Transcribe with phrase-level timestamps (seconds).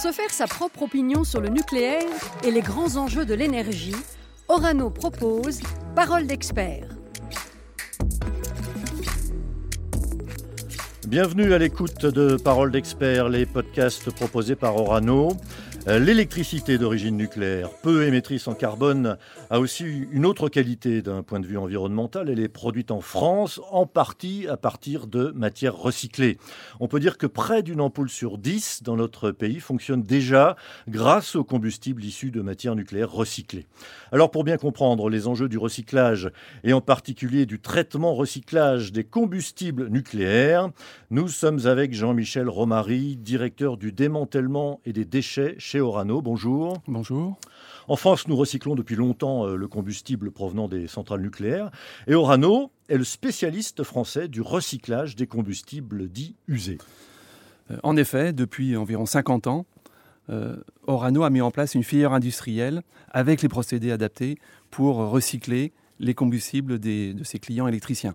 [0.00, 2.06] Pour se faire sa propre opinion sur le nucléaire
[2.44, 3.96] et les grands enjeux de l'énergie,
[4.46, 5.58] Orano propose
[5.96, 6.86] Parole d'expert.
[11.08, 15.32] Bienvenue à l'écoute de Parole d'expert, les podcasts proposés par Orano.
[15.88, 19.16] Euh, l'électricité d'origine nucléaire, peu émettrice en carbone,
[19.48, 22.28] a aussi une autre qualité d'un point de vue environnemental.
[22.28, 26.36] Elle est produite en France, en partie à partir de matières recyclées.
[26.78, 30.56] On peut dire que près d'une ampoule sur dix dans notre pays fonctionne déjà
[30.88, 33.66] grâce au combustible issu de matières nucléaires recyclées.
[34.12, 36.30] Alors pour bien comprendre les enjeux du recyclage
[36.64, 40.68] et en particulier du traitement recyclage des combustibles nucléaires,
[41.10, 46.22] nous sommes avec Jean-Michel Romary, directeur du démantèlement et des déchets chez Orano.
[46.22, 46.82] Bonjour.
[46.86, 47.38] Bonjour.
[47.88, 51.70] En France, nous recyclons depuis longtemps euh, le combustible provenant des centrales nucléaires.
[52.06, 56.78] Et Orano est le spécialiste français du recyclage des combustibles dits usés.
[57.70, 59.66] Euh, en effet, depuis environ 50 ans,
[60.30, 64.38] euh, Orano a mis en place une filière industrielle avec les procédés adaptés
[64.70, 68.14] pour recycler les combustibles de ses clients électriciens.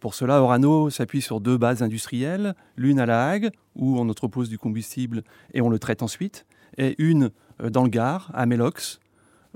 [0.00, 4.48] Pour cela, Orano s'appuie sur deux bases industrielles, l'une à La Hague, où on entrepose
[4.48, 6.46] du combustible et on le traite ensuite,
[6.78, 7.30] et une
[7.62, 9.00] euh, dans le Gard, à Melox,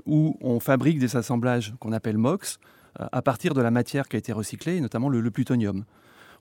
[0.05, 2.59] où on fabrique des assemblages qu'on appelle MOX
[2.99, 5.85] euh, à partir de la matière qui a été recyclée, notamment le, plutonium.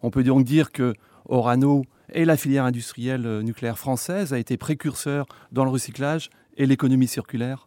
[0.03, 0.95] On peut donc dire que
[1.27, 6.67] Orano et la filière industrielle euh, nucléaire française a été précurseur dans le recyclage et
[6.67, 7.67] l'économie circulaire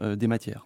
[0.00, 0.64] des matières.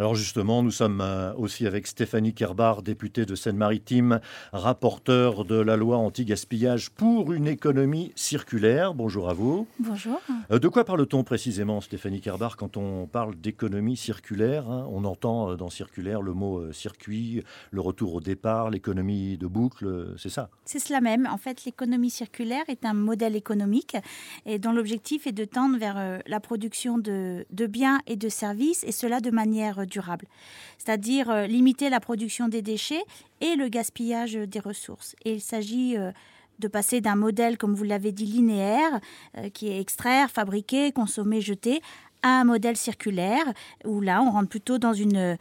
[0.00, 4.20] Alors justement, nous sommes euh, aussi avec Stéphanie Kerbar, députée de Seine-Maritime,
[4.50, 8.94] rapporteure de la loi anti-gaspillage pour une économie circulaire.
[8.94, 9.66] Bonjour à vous.
[9.78, 10.18] Bonjour.
[10.50, 14.88] Euh, de quoi parle-t-on précisément, Stéphanie Kerbar, quand on parle d'économie circulaire hein?
[14.90, 20.14] On entend euh, dans circulaire le mot circuit, le retour au départ, l'économie de boucle,
[20.16, 20.48] c'est ça?
[20.64, 21.28] C'est cela même.
[21.30, 23.98] En fait, l'économie circulaire est un modèle économique
[24.46, 28.82] et dont l'objectif est de tendre vers la production de, de biens et de services,
[28.84, 29.86] et cela de manière
[30.78, 33.02] c'est-à-dire euh, limiter la production des déchets
[33.40, 35.16] et le gaspillage des ressources.
[35.24, 36.12] Et il s'agit euh,
[36.58, 39.00] de passer d'un modèle, comme vous l'avez dit, linéaire,
[39.36, 41.80] euh, qui est extraire, fabriquer, consommer, jeter,
[42.22, 43.44] à un modèle circulaire,
[43.86, 45.38] où là, on rentre plutôt dans une,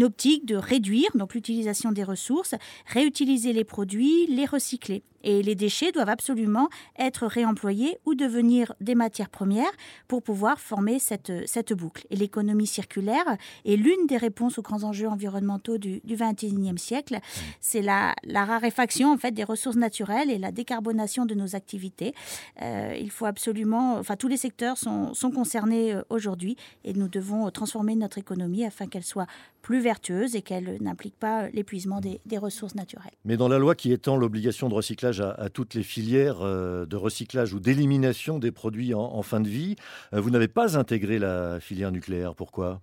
[0.00, 2.54] optique de réduire l'utilisation des ressources,
[2.86, 5.02] réutiliser les produits, les recycler.
[5.22, 6.68] Et les déchets doivent absolument
[6.98, 9.70] être réemployés ou devenir des matières premières
[10.06, 12.06] pour pouvoir former cette, cette boucle.
[12.10, 17.18] Et l'économie circulaire est l'une des réponses aux grands enjeux environnementaux du, du 21e siècle.
[17.60, 22.14] C'est la, la, raréfaction en fait des ressources naturelles et la décarbonation de nos activités.
[22.62, 27.08] Euh, il faut absolument, enfin tous les secteurs sont, sont concernés euh, aujourd'hui et nous
[27.08, 29.26] devons transformer notre économie afin qu'elle soit
[29.62, 33.12] plus vertueuse et qu'elle n'implique pas l'épuisement des, des ressources naturelles.
[33.24, 36.96] Mais dans la loi qui étend l'obligation de recyclage à, toutes les filières euh, de
[36.96, 39.76] recyclage ou d'élimination des produits en, fin de vie.
[40.12, 42.34] Euh, vous n'avez pas intégré la filière nucléaire.
[42.34, 42.80] Pourquoi?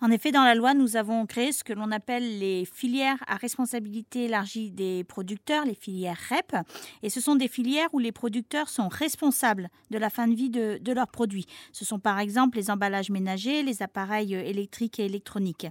[0.00, 3.36] En effet, dans la loi, nous avons créé ce que l'on appelle les filières à
[3.36, 6.56] responsabilité élargie des producteurs, les filières REP.
[7.02, 10.50] Et ce sont des filières où les producteurs sont responsables de la fin de vie
[10.50, 11.46] de, leurs produits.
[11.72, 15.66] Ce sont par exemple les emballages ménagers, les appareils électriques et électroniques.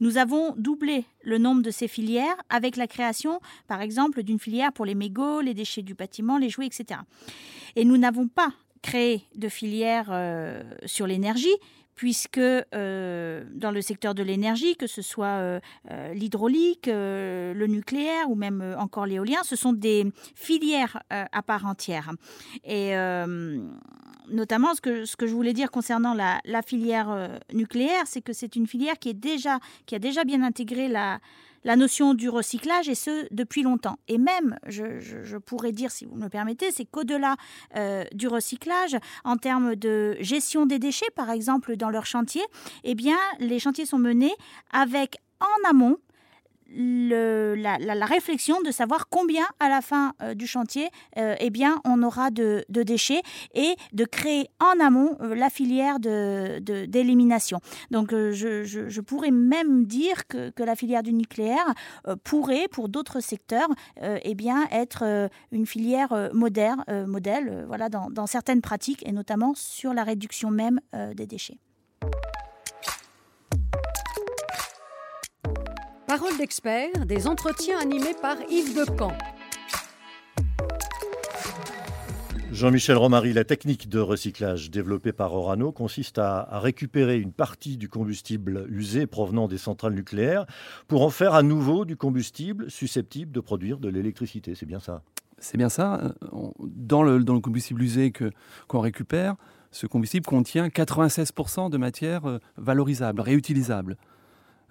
[0.00, 4.72] Nous avons doublé le nombre de ces filières avec la création, par exemple, d'une filière
[4.72, 7.00] pour les mégots, les déchets du bâtiment, les jouets, etc.
[7.76, 11.54] Et nous n'avons pas créé de filière euh, sur l'énergie,
[11.98, 15.60] puisque euh, dans le secteur de l'énergie, que ce soit euh,
[15.90, 20.06] euh, l'hydraulique, le nucléaire ou même encore l'éolien, ce sont des
[20.36, 22.12] filières à part entière.
[22.64, 22.92] Et
[24.30, 28.32] notamment, ce que, ce que je voulais dire concernant la, la filière nucléaire, c'est que
[28.32, 31.18] c'est une filière qui, est déjà, qui a déjà bien intégré la,
[31.64, 33.98] la notion du recyclage, et ce, depuis longtemps.
[34.08, 37.36] Et même, je, pourrais dire, si vous me permettez, c'est qu'au-delà
[37.76, 42.44] euh, du recyclage, en termes de gestion des déchets, par exemple, dans leurs chantiers,
[42.84, 42.96] eh
[43.38, 44.34] les chantiers sont menés
[44.72, 45.98] avec en amont
[46.70, 52.02] la, réflexion de savoir combien à la fin euh, du chantier euh, eh bien, on
[52.02, 53.22] aura de, déchets
[53.54, 57.58] et de créer en amont euh, la filière d'élimination.
[57.90, 61.74] De, Donc je, je, pourrais même dire que, que la filière du nucléaire
[62.24, 63.68] pourrait, pour d'autres secteurs,
[64.02, 69.94] eh bien, être une filière moderne, modèle voilà, dans, dans certaines pratiques et notamment sur
[69.94, 70.80] la réduction même
[71.14, 71.58] des déchets.
[76.08, 79.12] Parole d'expert, des entretiens animés par Yves Decamp.
[82.50, 87.90] Jean-Michel Romary, la technique de recyclage développée par Orano consiste à, récupérer une partie du
[87.90, 90.46] combustible usé provenant des centrales nucléaires
[90.86, 94.54] pour en faire à nouveau du combustible susceptible de produire de l'électricité.
[94.54, 95.02] C'est bien ça?
[95.36, 96.14] C'est bien ça.
[96.58, 98.14] Dans le, dans le combustible usé
[98.66, 99.36] qu'on récupère,
[99.72, 103.98] ce combustible contient 96% de matière euh, valorisable, réutilisable.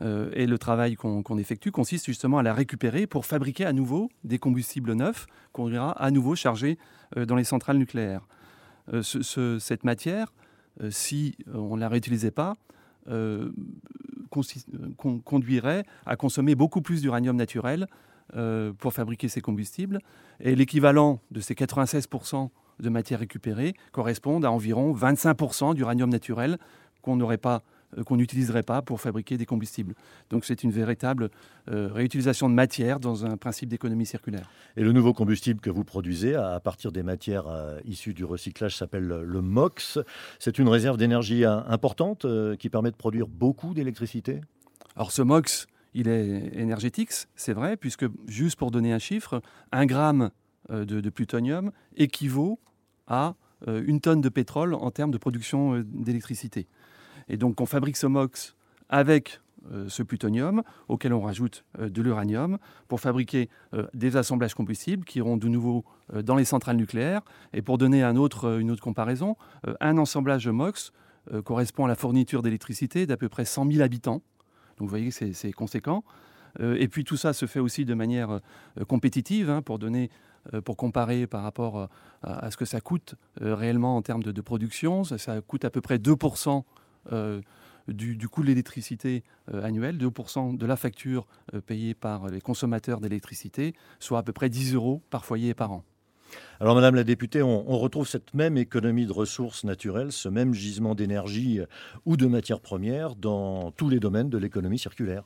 [0.01, 4.09] Euh, et le travail qu'on effectue consiste justement à la récupérer pour fabriquer à nouveau
[4.23, 6.77] des combustibles neufs qu'on ira à nouveau charger
[7.17, 8.27] euh, dans les centrales nucléaires.
[9.01, 10.31] cette matière,
[10.91, 12.55] si on ne la réutilisait pas,
[15.25, 17.87] conduirait à consommer beaucoup plus d'uranium naturel
[18.77, 19.99] pour fabriquer ces combustibles.
[20.39, 26.57] Et l'équivalent de ces 96% de matière récupérée correspondent à environ 25% d'uranium naturel
[27.01, 29.95] qu'on n'aurait pas euh, qu'on n'utiliserait pas pour fabriquer des combustibles.
[30.29, 31.29] Donc c'est une véritable
[31.69, 34.49] euh, réutilisation de matière dans un principe d'économie circulaire.
[34.75, 38.75] Et le nouveau combustible que vous produisez à partir des matières euh, issues du recyclage
[38.75, 39.99] s'appelle le MOX.
[40.39, 42.25] C'est une réserve d'énergie importante
[42.59, 44.41] qui permet de produire beaucoup d'électricité?
[44.95, 49.41] Alors ce MOX, il est énergétique, c'est vrai, puisque juste pour donner un chiffre,
[49.71, 50.31] un gramme
[50.69, 52.59] de plutonium équivaut
[53.07, 53.35] à
[53.65, 56.67] une tonne de pétrole en termes de production d'électricité.
[57.29, 58.55] Et donc on fabrique ce MOX
[58.89, 59.41] avec
[59.71, 62.57] euh, ce plutonium auquel on rajoute euh, de l'uranium
[62.87, 65.83] pour fabriquer euh, des assemblages combustibles qui iront de nouveau
[66.23, 67.21] dans les centrales nucléaires.
[67.53, 69.35] Et pour donner un autre, une autre comparaison,
[69.81, 70.93] un assemblage MOX
[71.43, 74.21] correspond à la fourniture d'électricité d'à peu près 100 000 habitants.
[74.77, 76.05] Donc vous voyez, c'est conséquent.
[76.61, 78.39] et puis tout ça se fait aussi de manière
[78.87, 80.09] compétitive hein, pour donner
[80.63, 81.89] pour comparer par rapport
[82.23, 85.03] à, ce que ça coûte réellement en termes de, production.
[85.03, 86.63] Ça, coûte à peu près 2%
[87.11, 87.41] euh,
[87.87, 89.23] du, coût de l'électricité
[89.53, 94.33] euh, annuel, 2% de la facture euh, payée par les consommateurs d'électricité, soit à peu
[94.33, 95.83] près 10 euros par foyer et par an.
[96.59, 100.93] Alors, Madame la députée, on, retrouve cette même économie de ressources naturelles, ce même gisement
[100.93, 101.61] d'énergie
[102.05, 105.23] ou de matières premières dans tous les domaines de l'économie circulaire.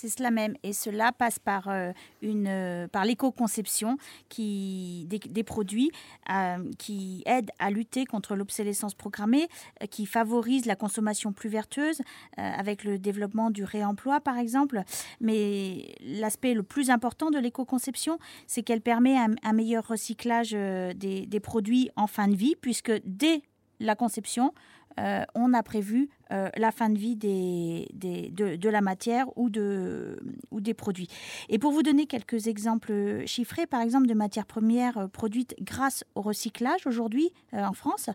[0.00, 0.54] C'est cela même.
[0.62, 1.90] Et cela passe par, euh,
[2.22, 3.98] euh, l'éco-conception
[4.30, 5.90] des, produits
[6.30, 9.48] euh, qui aident à lutter contre l'obsolescence programmée,
[9.90, 12.00] qui favorise la consommation plus vertueuse
[12.36, 14.84] avec le développement du réemploi, par exemple.
[15.20, 21.90] Mais l'aspect le plus important de l'éco-conception, c'est qu'elle permet un, meilleur recyclage des produits
[21.96, 23.42] en fin de vie, puisque dès
[23.80, 24.52] la conception,
[24.98, 31.08] euh, on a prévu euh, la fin de vie de, la matière ou des produits.
[31.48, 36.04] Et pour vous donner quelques exemples chiffrés, par exemple de matières premières euh, produites grâce
[36.14, 38.10] au recyclage aujourd'hui en France,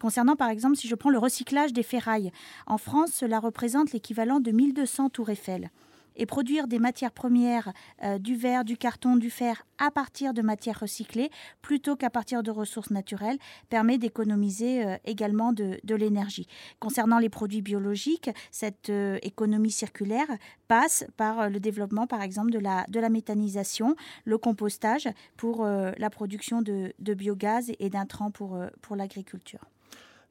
[0.00, 2.32] concernant par exemple si je prends le recyclage des ferrailles,
[2.66, 5.70] en France cela représente l'équivalent de 1200 tours Eiffel
[6.16, 7.72] et produire des matières premières,
[8.02, 11.30] euh, du verre, du carton, du fer à partir de matières recyclées
[11.60, 13.38] plutôt qu'à partir de ressources naturelles
[13.68, 16.46] permet d'économiser euh, également de, l'énergie.
[16.80, 20.28] Concernant les produits biologiques, cette euh, économie circulaire
[20.68, 23.94] passe par le développement par exemple de la, méthanisation,
[24.24, 29.60] le compostage pour la production de, biogaz et d'intrants pour l'agriculture.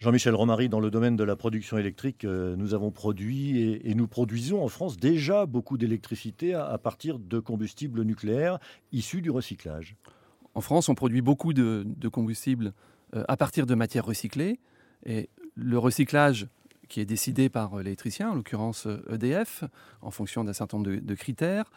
[0.02, 4.08] Jean-Michel Romary, dans le domaine de la production électrique, euh, nous avons produit et, nous
[4.08, 8.58] produisons en France déjà beaucoup d'électricité à, partir de combustibles nucléaires
[8.92, 9.96] issus du recyclage.
[10.56, 12.74] En France, on produit beaucoup de, combustibles
[13.16, 14.60] euh, à partir de matières recyclées.
[15.06, 16.48] Et le recyclage
[16.90, 19.66] qui est décidé par euh, l'électricien, en l'occurrence EDF,
[20.02, 21.72] en fonction d'un certain nombre de, critères,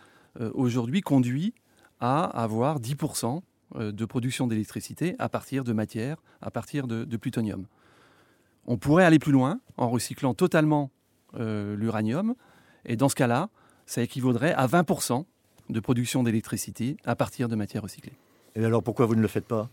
[0.55, 1.53] aujourd'hui conduit
[2.01, 3.43] à avoir 10%
[3.75, 7.67] de production d'électricité à partir de matières, à partir de plutonium.
[8.67, 10.91] On pourrait aller plus loin en recyclant totalement
[11.39, 12.35] euh, l'uranium.
[12.87, 13.51] Et dans ce cas-là,
[13.87, 15.25] ça équivaudrait à 20%
[15.71, 18.17] de production d'électricité à partir de matières recyclées.
[18.55, 19.69] Et alors pourquoi vous ne le faites pas?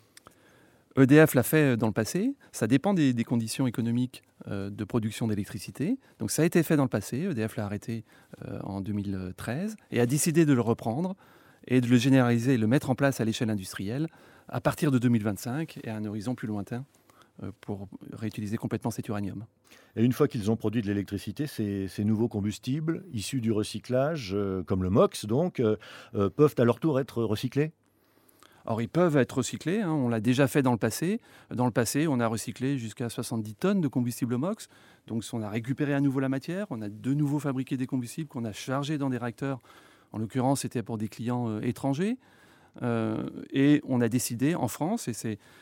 [0.98, 2.36] EDF l'a fait dans le passé.
[2.52, 5.98] Ça dépend des, conditions économiques euh, de production d'électricité.
[6.20, 7.20] Donc ça a été fait dans le passé.
[7.30, 8.04] EDF l'a arrêté
[8.46, 11.16] euh, en 2013 et a décidé de le reprendre
[11.68, 14.08] et de le généraliser et le mettre en place à l'échelle industrielle
[14.50, 17.01] à partir de 2025 et à un horizon plus lointain euh,
[17.62, 19.46] pour réutiliser complètement cet uranium.
[19.96, 24.64] Et une fois qu'ils ont produit de l'électricité, ces, nouveaux combustibles issus du recyclage, euh,
[24.64, 25.78] comme le MOX donc, euh,
[26.30, 27.72] peuvent à leur tour être recyclés?
[28.66, 29.92] Alors ils peuvent être recyclés, hein.
[29.92, 31.20] on l'a déjà fait dans le passé.
[31.50, 34.68] Dans le passé, on a recyclé jusqu'à 70 tonnes de combustible MOX.
[35.08, 38.30] Donc on a récupéré à nouveau la matière, on a de nouveau fabriqué des combustibles
[38.30, 39.60] qu'on a chargés dans des réacteurs.
[40.12, 42.18] En l'occurrence, c'était pour des clients étrangers.
[42.84, 45.14] et on a décidé en France, et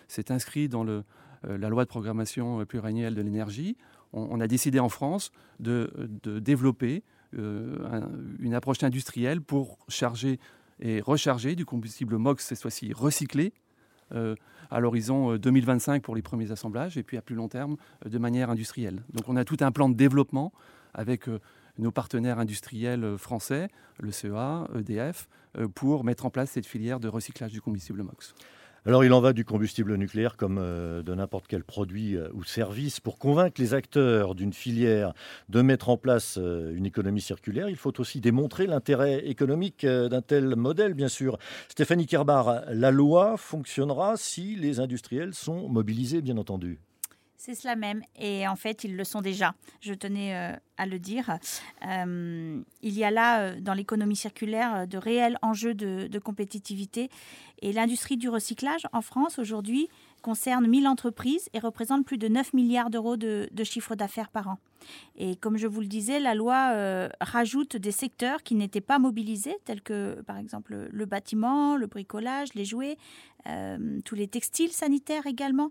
[0.07, 3.77] c'est inscrit dans le, euh, la loi de programmation pluriannuelle de l'énergie,
[4.13, 5.91] on, a décidé en France de,
[6.39, 7.03] développer
[7.37, 8.01] euh,
[8.39, 10.39] une approche industrielle pour charger
[10.79, 13.53] et recharger du combustible MOX, cette fois-ci recyclé,
[14.13, 14.35] euh,
[14.71, 18.49] à l'horizon 2025 pour les premiers assemblages, et puis à plus long terme de manière
[18.49, 19.03] industrielle.
[19.13, 20.53] Donc on a tout un plan de développement
[20.93, 21.25] avec
[21.77, 23.67] nos partenaires industriels français,
[23.99, 25.27] le CEA, EDF,
[25.75, 28.33] pour mettre en place cette filière de recyclage du combustible MOX.
[28.85, 32.43] Alors il en va du combustible nucléaire comme euh, de n'importe quel produit euh, ou
[32.45, 33.01] service.
[33.01, 35.13] Pour convaincre les acteurs d'une filière
[35.49, 40.21] de mettre en place euh, une économie circulaire, il faut aussi démontrer l'intérêt économique d'un
[40.21, 41.37] tel modèle, bien sûr.
[41.67, 46.79] Stéphanie Kerbar, la loi fonctionnera si les industriels sont mobilisés, bien entendu.
[47.41, 48.03] C'est cela même.
[48.17, 49.55] Et en fait, ils le sont déjà.
[49.79, 50.35] Je tenais
[50.77, 51.39] à le dire.
[51.81, 57.09] il y a là, dans l'économie circulaire, de réels enjeux de compétitivité
[57.61, 59.89] et l'industrie du recyclage en France aujourd'hui
[60.21, 64.57] concerne 1000 entreprises et représente plus de 9 milliards d'euros de, chiffre d'affaires par an.
[65.15, 68.99] Et comme je vous le disais, la loi euh, rajoute des secteurs qui n'étaient pas
[68.99, 72.97] mobilisés, tels que par exemple le bâtiment, le bricolage, les jouets,
[73.47, 75.69] euh, tous les textiles sanitaires également.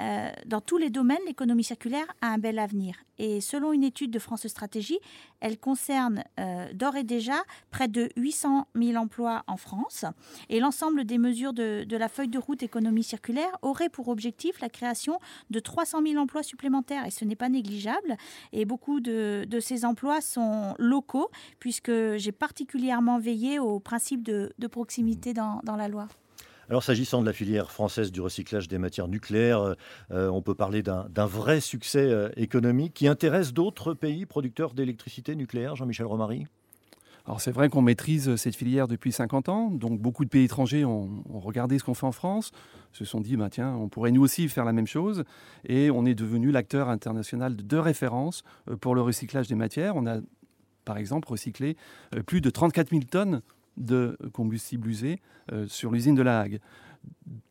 [0.00, 2.96] Euh, dans tous les domaines, l'économie circulaire a un bel avenir.
[3.18, 4.98] Et selon une étude de France Stratégie,
[5.38, 6.24] elle concerne
[6.72, 10.04] d'ores et déjà près de 800 000 emplois en France.
[10.48, 14.60] Et l'ensemble des mesures de, de la feuille de route économie circulaire aurait pour objectif
[14.60, 15.20] la création
[15.50, 17.06] de 300 000 emplois supplémentaires.
[17.06, 18.16] Et ce n'est pas négligeable.
[18.52, 25.34] Et beaucoup de, ces emplois sont locaux, puisque j'ai particulièrement veillé au principe de, proximité
[25.34, 26.08] dans, la loi.
[26.70, 29.74] Alors s'agissant de la filière française du recyclage des matières nucléaires, euh,
[30.12, 35.36] euh, on peut parler d'un vrai succès euh, économique qui intéresse d'autres pays producteurs d'électricité
[35.36, 36.46] nucléaire, Jean-Michel Romary?
[37.26, 40.84] Alors c'est vrai qu'on maîtrise cette filière depuis 50 ans, donc beaucoup de pays étrangers
[40.84, 42.52] ont, regardé ce qu'on fait en France,
[42.92, 45.24] se sont dit, bah, tiens, on pourrait nous aussi faire la même chose,
[45.66, 49.96] et on est devenu l'acteur international de référence euh, pour le recyclage des matières.
[49.96, 50.18] On a
[50.84, 51.78] par exemple recyclé
[52.14, 53.40] euh, plus de 34 000 tonnes
[53.78, 56.60] de combustible usé euh, sur l'usine de La Hague.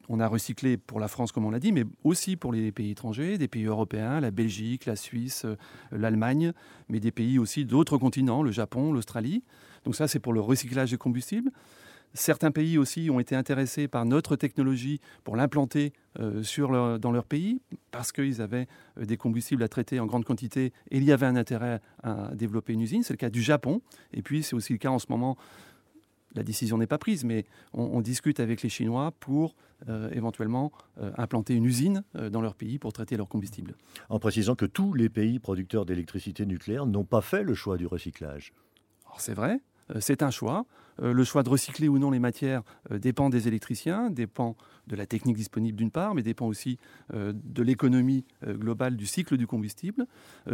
[0.10, 2.92] On a recyclé pour la France, comme on l'a dit, mais aussi pour les pays
[2.92, 5.46] étrangers, des pays européens, la Belgique, la Suisse,
[5.92, 6.52] l'Allemagne,
[6.90, 9.44] mais des pays aussi d'autres continents, le Japon, l'Australie.
[9.86, 11.52] Donc ça, c'est pour le recyclage des combustibles.
[12.16, 17.60] Certains pays aussi ont été intéressés par notre technologie pour l'implanter euh, dans leur pays
[17.90, 18.68] parce qu'ils avaient
[19.00, 22.30] euh, des combustibles à traiter en grande quantité et il y avait un intérêt à
[22.36, 23.02] développer une usine.
[23.02, 23.82] C'est le cas du Japon.
[24.14, 25.38] Et puis c'est aussi le cas en ce moment,
[26.36, 29.56] la décision n'est pas prise, mais on, discute avec les Chinois pour
[29.88, 30.72] euh, éventuellement
[31.18, 33.76] implanter une usine dans leur pays pour traiter leurs combustibles.
[34.10, 37.88] En précisant que tous les pays producteurs d'électricité nucléaire n'ont pas fait le choix du
[37.88, 38.54] recyclage.
[39.18, 39.62] C'est vrai,
[39.92, 40.66] euh, c'est un choix.
[41.02, 42.62] Euh, le choix de recycler ou non les matières
[42.92, 44.56] euh, dépend des électriciens, dépend
[44.88, 46.78] de la technique disponible d'une part, mais dépend aussi
[47.14, 50.06] de l'économie globale du cycle du combustible.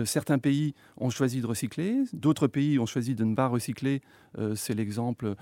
[0.06, 4.04] Certains pays ont choisi de recycler, d'autres pays ont choisi de ne pas recycler.
[4.54, 5.36] C'est l'exemple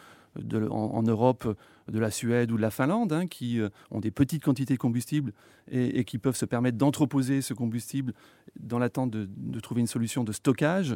[0.69, 1.55] en, Europe
[1.91, 3.59] de la Suède ou de la Finlande, hein, qui
[3.91, 5.33] ont des petites quantités de combustible
[5.71, 8.13] et, qui peuvent se permettre d'entreposer ce combustible
[8.59, 10.91] dans l'attente de, trouver une solution de stockage.
[10.91, 10.95] euh,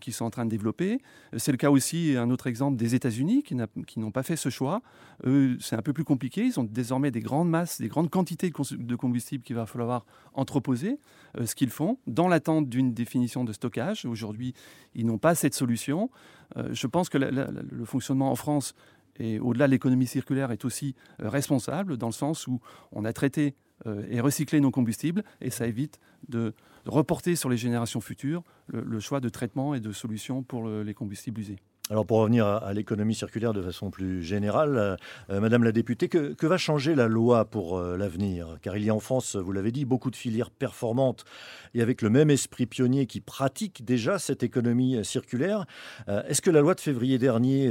[0.00, 1.00] qui sont en train de développer.
[1.36, 4.82] C'est le cas aussi, un autre exemple, des États-Unis qui n'ont pas fait ce choix.
[5.26, 6.44] Eux, c'est un peu plus compliqué.
[6.44, 10.98] Ils ont désormais des grandes masses, des grandes quantités de combustible qu'il va falloir entreposer.
[11.38, 14.04] Euh, ce qu'ils font dans l'attente d'une définition de stockage.
[14.04, 14.54] Aujourd'hui,
[14.94, 16.10] ils n'ont pas cette solution.
[16.56, 18.74] Euh, je pense que le fonctionnement en France
[19.18, 22.60] et au-delà de l'économie circulaire est aussi responsable dans le sens où
[22.90, 23.54] on a traité
[24.08, 26.54] et recyclé nos combustibles et ça évite de
[26.86, 31.40] reporter sur les générations futures le, choix de traitement et de solutions pour les combustibles
[31.40, 31.58] usés.
[31.90, 34.96] Alors pour revenir à, l'économie circulaire de façon plus générale, euh,
[35.28, 38.56] euh, Madame la députée, que, va changer la loi pour euh, l'avenir?
[38.62, 41.26] Car il y a en France, vous l'avez dit, beaucoup de filières performantes
[41.74, 45.66] et avec le même esprit pionnier qui pratiquent déjà cette économie circulaire.
[46.06, 47.70] Est-ce que la loi de février dernier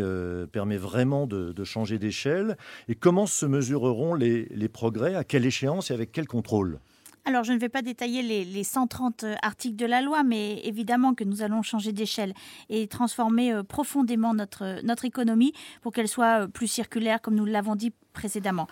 [0.52, 2.58] permet vraiment de, changer d'échelle?
[2.90, 5.16] Et comment se mesureront les progrès?
[5.16, 6.80] À quelle échéance et avec quel contrôle?
[7.26, 11.14] Alors, je ne vais pas détailler les, 130 euh, articles de la loi, mais évidemment
[11.14, 12.34] que nous allons changer d'échelle
[12.70, 17.46] et transformer euh, profondément notre, notre économie pour qu'elle soit euh, plus circulaire, comme nous
[17.46, 18.68] l'avons dit précédemment.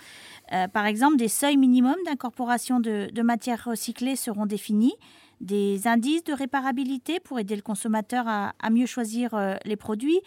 [0.71, 4.93] par exemple, des seuils minimums d'incorporation de, matières recyclées seront définis
[5.39, 9.31] des indices de réparabilité pour aider le consommateur à, mieux choisir
[9.65, 10.21] les produits,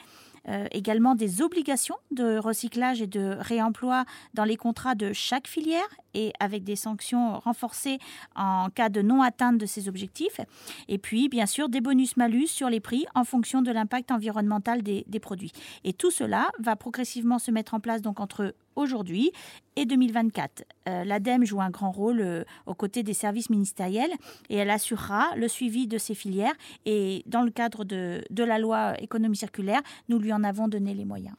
[0.72, 4.04] également des obligations de recyclage et de réemploi
[4.34, 7.98] dans les contrats de chaque filière et avec des sanctions renforcées
[8.36, 10.40] en cas de non-atteinte de ces objectifs.
[10.88, 15.04] Et puis, bien sûr, des bonus-malus sur les prix en fonction de l'impact environnemental des,
[15.20, 15.52] produits.
[15.84, 19.32] Et tout cela va progressivement se mettre en place donc entre aujourd'hui
[19.76, 20.64] et 2024.
[20.88, 24.12] Euh, L'ADEME joue un grand rôle euh, aux côtés des services ministériels
[24.50, 26.54] et elle assurera le suivi de ces filières.
[26.84, 30.94] Et dans le cadre de, de la loi économie circulaire, nous lui en avons donné
[30.94, 31.34] les moyens.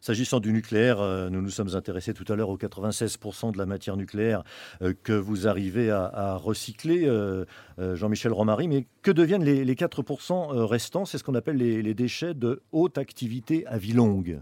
[0.00, 3.66] S'agissant du nucléaire, euh, nous nous sommes intéressés tout à l'heure aux 96% de la
[3.66, 4.44] matière nucléaire
[4.82, 7.44] euh, que vous arrivez à, recycler, euh,
[7.78, 8.68] Jean-Michel Romary.
[8.68, 11.04] Mais que deviennent les, 4% restants?
[11.04, 14.40] C'est ce qu'on appelle les, déchets de haute activité à vie longue.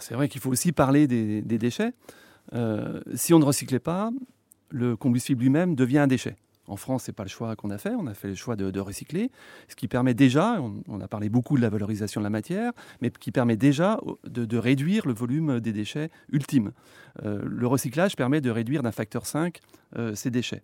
[0.00, 1.92] C'est vrai qu'il faut aussi parler des, déchets.
[3.14, 4.10] si on ne recyclait pas,
[4.70, 6.36] le combustible lui-même devient un déchet.
[6.72, 7.92] En France, ce n'est pas le choix qu'on a fait.
[7.98, 9.30] On a fait le choix de, recycler,
[9.68, 13.10] ce qui permet déjà, on, a parlé beaucoup de la valorisation de la matière, mais
[13.10, 16.72] qui permet déjà de, réduire le volume des déchets ultimes.
[17.26, 19.60] Euh, le recyclage permet de réduire d'un facteur 5
[19.98, 20.62] euh, ces déchets.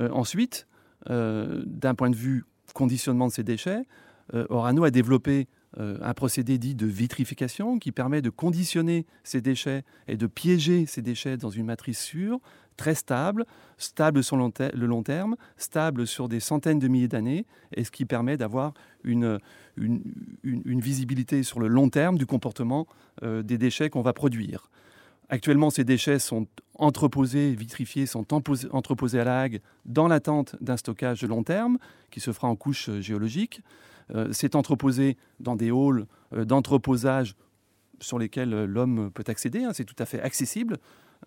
[0.00, 0.66] Euh, ensuite,
[1.06, 2.44] d'un point de vue
[2.74, 3.84] conditionnement de ces déchets,
[4.32, 5.46] Orano a développé
[5.78, 11.00] un procédé dit de vitrification qui permet de conditionner ces déchets et de piéger ces
[11.00, 12.40] déchets dans une matrice sûre
[12.80, 13.44] très stable,
[13.76, 17.44] stable sur le long terme, stable sur des centaines de milliers d'années,
[17.76, 18.72] et ce qui permet d'avoir
[19.04, 19.38] une,
[19.76, 22.86] une, visibilité sur le long terme du comportement
[23.22, 24.70] euh, des déchets qu'on va produire.
[25.28, 31.20] Actuellement, ces déchets sont entreposés, vitrifiés, sont entreposés à la Hague dans l'attente d'un stockage
[31.20, 31.76] de long terme
[32.10, 33.60] qui se fera en couche euh, géologique.
[34.14, 37.34] Euh, c'est entreposé dans des halls d'entreposage
[38.00, 40.78] sur lesquels l'homme peut accéder, hein, c'est tout à fait accessible.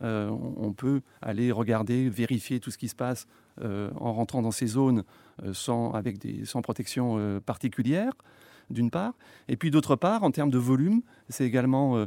[0.01, 3.27] Euh, on peut aller regarder, vérifier tout ce qui se passe
[3.61, 5.03] euh, en rentrant dans ces zones
[5.43, 8.13] euh, sans protection particulière,
[8.69, 9.13] d'une part.
[9.47, 12.05] Et puis d'autre part, en termes de volume, c'est également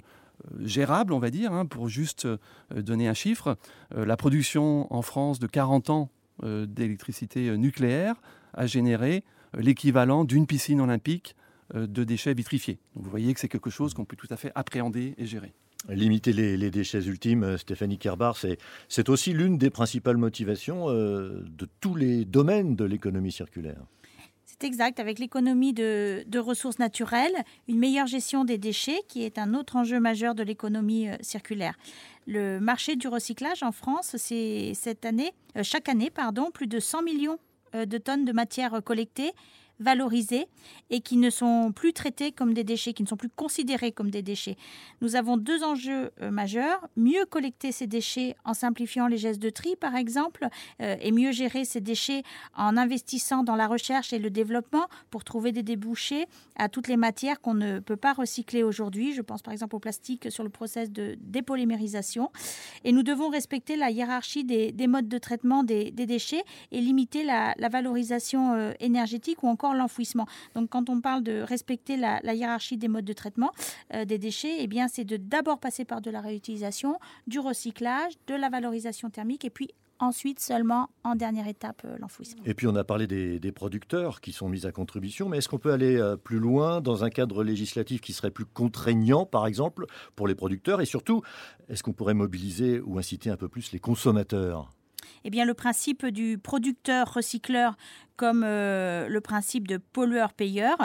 [0.61, 2.27] gérable, on va dire, hein, pour juste
[2.75, 3.57] donner un chiffre.
[3.95, 6.11] la production en France de 40 ans
[6.43, 8.17] d'électricité nucléaire
[8.55, 9.25] a généré
[9.57, 11.35] l'équivalent d'une piscine olympique
[11.75, 12.79] de déchets vitrifiés.
[12.95, 15.53] vous voyez que c'est quelque chose qu'on peut tout à fait appréhender et gérer.
[15.89, 21.69] Limiter les, déchets ultimes, euh, Stéphanie Kerbar, c'est aussi l'une des principales motivations euh, de
[21.81, 23.81] tous les domaines de l'économie circulaire.
[24.45, 27.37] C'est exact, avec l'économie de, ressources naturelles,
[27.69, 31.77] une meilleure gestion des déchets, qui est un autre enjeu majeur de l'économie euh, circulaire.
[32.27, 35.33] Le marché du recyclage en France, c'est cette année,
[35.63, 37.39] chaque année, pardon, plus de 100 millions
[37.85, 39.33] de tonnes de matières collectées
[39.79, 40.47] valorisés
[40.91, 44.11] et qui ne sont plus traités comme des déchets, qui ne sont plus considérés comme
[44.11, 44.57] des déchets.
[45.01, 46.89] Nous avons deux enjeux euh, majeurs.
[46.97, 50.49] Mieux collecter ces déchets en simplifiant les gestes de tri, par exemple,
[50.81, 52.23] euh, et mieux gérer ces déchets
[52.57, 56.97] en investissant dans la recherche et le développement pour trouver des débouchés à toutes les
[56.97, 59.13] matières qu'on ne peut pas recycler aujourd'hui.
[59.13, 62.31] Je pense par exemple au plastique sur le process de dépolymérisation.
[62.85, 67.55] Et nous devons respecter la hiérarchie des, modes de traitement des, déchets et limiter la,
[67.69, 70.27] valorisation euh, énergétique ou encore l'enfouissement.
[70.55, 73.53] Donc quand on parle de respecter la, hiérarchie des modes de traitement
[73.95, 78.15] euh, des déchets, eh bien c'est de d'abord passer par de la réutilisation, du recyclage,
[78.27, 82.43] de la valorisation thermique et puis ensuite seulement en dernière étape euh, l'enfouissement.
[82.45, 85.59] Et puis on a parlé des, producteurs qui sont mis à contribution, mais est-ce qu'on
[85.59, 89.87] peut aller euh, plus loin dans un cadre législatif qui serait plus contraignant, par exemple,
[90.15, 91.23] pour les producteurs Et surtout,
[91.69, 94.71] est-ce qu'on pourrait mobiliser ou inciter un peu plus les consommateurs?
[95.25, 97.77] Eh bien, le principe du producteur-recycleur
[98.17, 100.77] comme euh, le principe de pollueur-payeur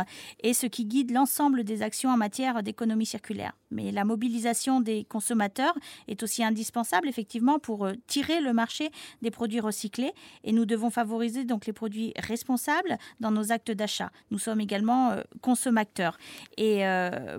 [0.44, 3.54] est ce qui guide l'ensemble des actions en matière d'économie circulaire.
[3.72, 5.74] Mais la mobilisation des consommateurs
[6.08, 8.91] est aussi indispensable effectivement pour euh, tirer le marché
[9.22, 10.13] des produits recyclés
[10.44, 14.12] et nous devons favoriser donc les produits responsables dans nos actes d'achat.
[14.30, 16.17] Nous sommes également euh, consommateurs
[16.58, 16.82] et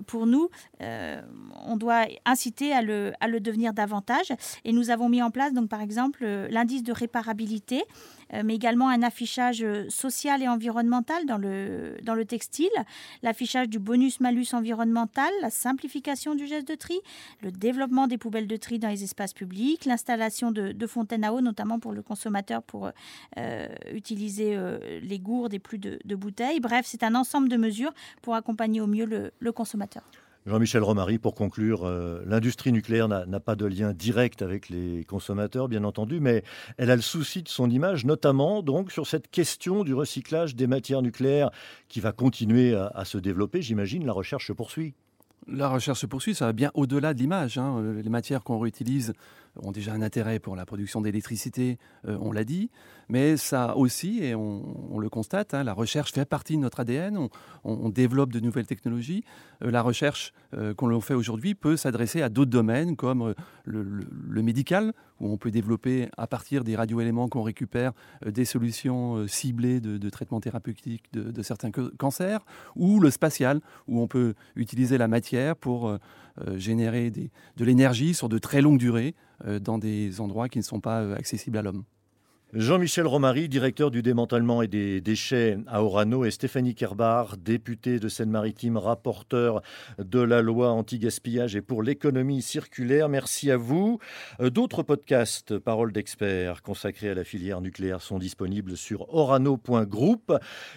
[0.07, 4.31] pour nous, on doit inciter à le, à le devenir davantage
[4.65, 7.83] et nous avons mis en place donc par exemple l'indice de réparabilité
[8.43, 12.69] mais également un affichage social et environnemental dans le, dans le textile,
[13.21, 16.99] l'affichage du bonus-malus environnemental, la simplification du geste de tri,
[17.41, 21.41] le développement des poubelles de tri dans les espaces publics, l'installation de, fontaines à eau,
[21.41, 22.89] notamment pour le consommateur, pour
[23.37, 26.59] euh, utiliser euh, les gourdes et plus de, bouteilles.
[26.59, 30.03] Bref, c'est un ensemble de mesures pour accompagner au mieux le consommateur.
[30.45, 35.69] Jean-Michel Romary, pour conclure, euh, l'industrie nucléaire n'a pas de lien direct avec les consommateurs,
[35.69, 36.43] bien entendu, mais
[36.77, 40.67] elle a le souci de son image, notamment donc sur cette question du recyclage des
[40.67, 41.49] matières nucléaires
[41.87, 43.61] qui va continuer à se développer.
[43.61, 44.93] J'imagine, la recherche se poursuit.
[45.47, 47.57] La recherche se poursuit, ça va bien au-delà de l'image.
[47.57, 47.81] Hein.
[48.01, 49.13] Les matières qu'on réutilise
[49.61, 52.69] ont déjà un intérêt pour la production d'électricité, euh, on l'a dit,
[53.09, 57.27] mais ça aussi, et on, le constate, hein, la recherche fait partie de notre ADN,
[57.63, 59.23] on, développe de nouvelles technologies.
[59.63, 60.33] Euh, la recherche
[60.77, 63.33] qu'on fait aujourd'hui peut s'adresser à d'autres domaines comme
[63.65, 67.93] le, médical, où on peut développer à partir des radioéléments qu'on récupère
[68.25, 74.33] des solutions ciblées de, traitement thérapeutique de, certains cancers, ou le spatial, où on peut
[74.55, 75.97] utiliser la matière pour euh,
[76.47, 80.63] euh, générer de l'énergie sur de très longues durées euh, dans des endroits qui ne
[80.63, 81.83] sont pas accessibles à l'homme.
[82.55, 88.07] Jean-Michel Romary, directeur du démantèlement et des déchets à Orano, et Stéphanie Kerbar, députée de
[88.07, 89.63] Seine-Maritime, rapporteur
[89.97, 93.09] de la loi anti-gaspillage et pour l'économie circulaire.
[93.09, 93.97] Merci à vous.
[94.39, 100.31] D'autres podcasts, Paroles d'experts, consacrés à la filière nucléaire, sont disponibles sur orano.group.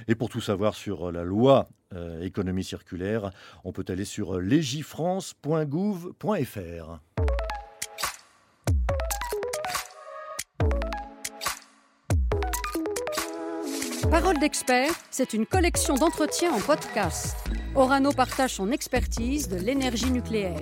[0.09, 3.33] Et pour tout savoir sur la loi euh, économie circulaire,
[3.65, 7.26] on peut aller sur legifrance.gouv.fr.
[14.37, 17.37] Parole d'expert, c'est une collection d'entretiens en podcast.
[17.75, 20.61] Orano partage son expertise de l'énergie nucléaire.